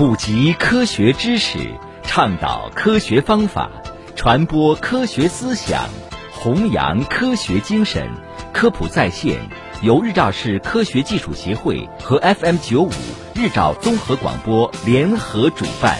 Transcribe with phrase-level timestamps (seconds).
[0.00, 1.58] 普及科学知识，
[2.04, 3.70] 倡导科学方法，
[4.16, 5.90] 传播科学思想，
[6.32, 8.08] 弘扬科学精神。
[8.50, 9.38] 科普在线
[9.82, 12.90] 由日照市科学技术协会和 FM 九五
[13.34, 15.98] 日照综合广播联合主办。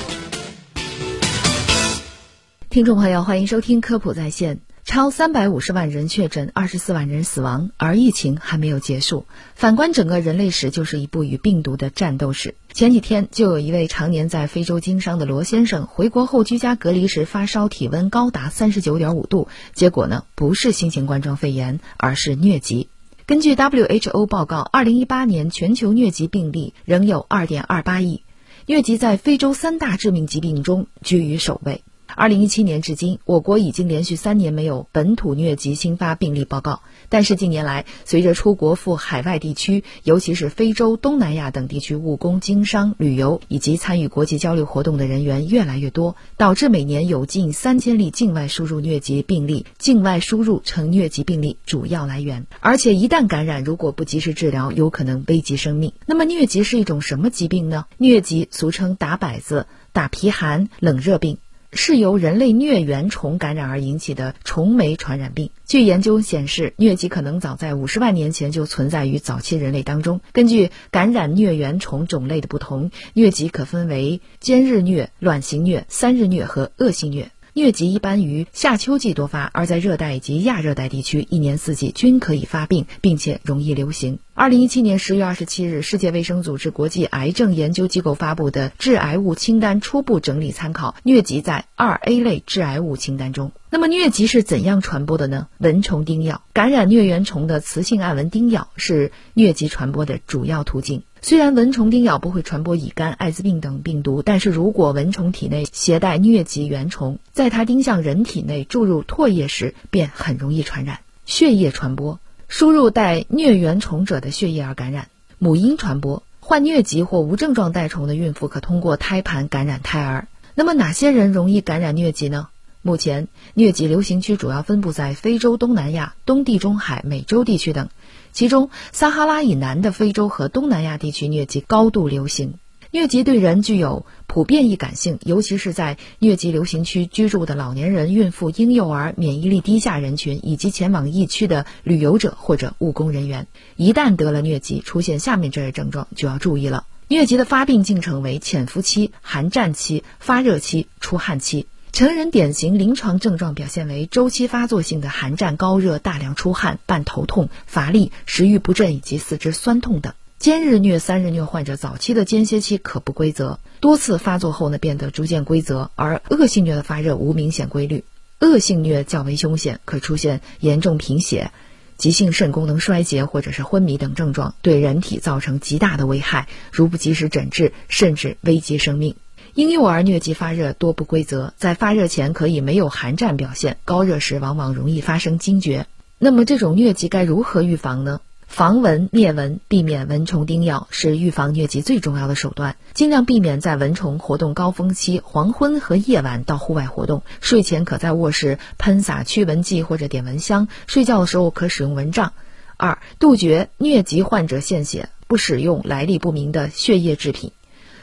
[2.70, 4.60] 听众朋友，欢迎收听科普在线。
[4.86, 9.26] 超三百五十万人确诊，二十四万人死亡，而疫情还没有结束。
[9.54, 12.54] 反观整个人类史，就是一部与病毒的战斗史。
[12.72, 22.88] 前几天，就有一位常年在非洲经商的罗先生，回国后居家隔离时发烧，体温高达三十九点五度，结果呢，不是新型冠状肺炎，而是疟疾。
[23.26, 28.22] 根据 WHO 报告，二零一八年全球疟疾病例仍有二点二八亿，
[28.66, 31.82] 疟疾在非洲三大致命疾病中居于首位。
[32.16, 36.80] 二零一七年至今，我国已经连续三年没有本土疟疾新发病例报告。
[37.08, 52.46] 但是近年来，随着出国赴海外地区，尤其是非洲、东南亚等地区务工、经商、旅游以及参与国际交流活动的人员越来越多，导致每年有近三千例境外输入疟疾病例，境外输入成疟疾病例主要来源。
[52.60, 55.92] 而且一旦感染，如果不及时治疗，有可能危及生命。
[56.06, 57.86] 那么疟疾是一种什么疾病呢？
[57.98, 61.38] 疟疾俗称打摆子、打皮寒、冷热病。
[61.72, 65.50] 是由人类疟原虫感染而引起的虫媒传染病。
[65.66, 70.20] 据研究显示，疟疾可能早在五十万年前就存在于早期人类当中。
[70.32, 77.26] 根据感染疟原虫种类的不同，疟疾可分为间日疟、卵形疟、三日疟和恶性疟。
[77.54, 84.18] 疟疾一般于夏秋季多发，而在热带以及亚热带地区，一年四季均可以发病，并且容易流行。
[84.34, 93.52] 二零一七年十月二十七日，世界卫生组织国际癌症研究机构发布的致癌物清单初步整理参考，疟疾在二 A 类致癌物清单中。
[93.68, 95.48] 那么疟疾是怎样传播的呢？
[95.58, 101.02] 蚊虫叮咬，感染疟原虫的雌性暗蚊叮咬是疟疾传播的主要途径。
[101.22, 111.00] 虽然蚊虫叮咬不会传播乙肝、艾滋病等病毒，但是如果蚊虫体内携带疟疾原虫，在它叮向人体内注入唾液时，便很容易传染。
[111.26, 112.18] 血液传播，
[112.48, 115.04] 输入带疟原虫者的血液而感染；
[115.38, 120.26] 母婴传播，患疟疾或无症状带虫的孕妇可通过胎盘感染胎儿。
[120.54, 122.48] 那么哪些人容易感染疟疾呢？
[122.82, 127.88] 目前，疟疾流行区主要分布在非洲、东南亚、东地中海、美洲地区等。
[128.32, 132.54] 其中，撒哈拉以南的非洲和东南亚地区疟疾高度流行。
[132.90, 143.46] 疟疾对人具有普遍易感性，尤其是在疟疾流行区居住的老年人、孕妇、婴幼儿、免疫力低下人群以及前往疫区的旅游者或者务工人员。
[143.76, 146.86] 一旦得了疟疾，出现下面这些症状就要注意了。
[147.08, 151.66] 疟疾的发病进程为潜伏期、寒战期、发热期、出汗期。
[151.92, 160.14] 成人典型临床症状表现为周期发作性的寒战、高热、大量出汗、伴头痛、乏力、食欲不振以及四肢酸痛等。
[160.38, 168.04] 间日疟、三日疟患者早期的间歇期可不规则，多次发作后呢变得逐渐规则，而恶性疟的发热无明显规律。
[168.38, 171.50] 恶性疟较为凶险，可出现严重贫血、
[171.98, 179.16] 急性肾功能衰竭或者是昏迷等症状，对人体造成极大的危害，如不及时诊治，甚至危及生命。
[179.60, 185.84] 婴幼儿疟疾发热多不规则，在发热前可以没有寒战表现，高热时往往容易发生惊厥。
[186.18, 188.22] 那么这种疟疾该如何预防呢？
[188.46, 192.76] 防蚊灭蚊，避免蚊虫叮咬是预防疟疾最重要的手段。
[192.94, 197.22] 尽量避免在蚊虫活动高峰期黄昏和夜晚到户外活动。
[197.42, 202.32] 睡前可在卧室喷洒驱蚊剂或者点蚊香，睡觉的时候可使用蚊帐。
[202.78, 207.52] 二、杜绝疟疾患者献血，不使用来历不明的血液制品。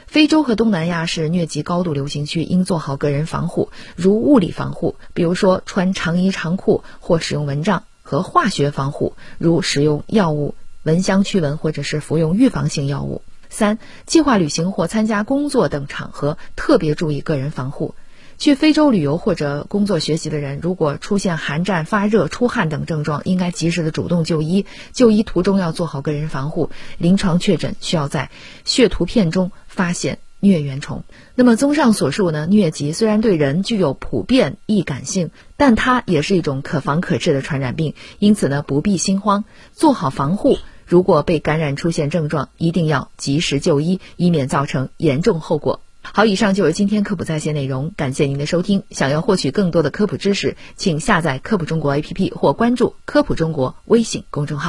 [0.08, 13.20] 非洲和东南亚是疟疾高度流行区，应做好个人防护，如物理防护，比如说穿长衣长裤或使用蚊帐；和化学防护，如使用药物、蚊香驱蚊或者是服用预防性药物。
[13.50, 17.94] 三、计划旅行或参加工作等场合，特别注意个人防护。
[18.38, 24.64] 去非洲旅游或者工作学习的人，如果出现寒战、发热、出汗等症状，应该及时的主动就医。
[24.92, 26.70] 就医途中要做好个人防护。
[26.98, 28.30] 临床确诊需要在
[28.64, 31.04] 血图片中发现疟原虫。
[31.36, 37.94] 那么，综上所述呢，疟疾虽然对人具有普遍易感性，但它也是一种可防可治的传染病。
[38.18, 40.58] 因此呢，不必心慌，做好防护。
[40.84, 45.80] 如果被感染出现症状，一定要及时就医，以免造成严重后果。
[46.02, 48.82] 好，以上就是今天科普在线内容，感谢您的收听。
[48.90, 54.66] 想要获取更多的科普知识，请下载科普中国 APP 或关注科普中国微信公众号。